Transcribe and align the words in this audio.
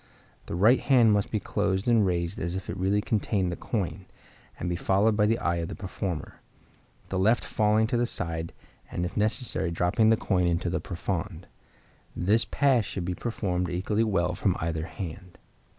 The 0.47 0.55
right 0.55 0.79
hand 0.79 1.13
must 1.13 1.29
be 1.29 1.39
closed 1.39 1.87
and 1.87 2.03
raised 2.03 2.39
as 2.39 2.55
if 2.55 2.71
it 2.71 2.77
really 2.77 3.01
contained 3.01 3.51
the 3.51 3.55
coin, 3.55 4.07
and 4.59 4.67
be 4.67 4.75
followed 4.75 5.15
by 5.15 5.27
the 5.27 5.37
eye 5.37 5.57
of 5.57 5.67
the 5.67 5.75
performer; 5.75 6.41
the 7.09 7.19
left 7.19 7.45
falling 7.45 7.85
to 7.85 7.97
the 7.97 8.07
side, 8.07 8.51
and 8.89 9.05
if 9.05 9.15
necessary 9.15 9.69
dropping 9.69 10.09
the 10.09 10.17
coin 10.17 10.47
into 10.47 10.71
the 10.71 10.81
profonde. 10.81 11.45
This 12.15 12.45
pass 12.45 12.83
should 12.83 13.05
be 13.05 13.13
performed 13.13 13.69
equally 13.69 14.03
well 14.03 14.33
from 14.33 14.55
either 14.59 14.87
hand. 14.87 15.37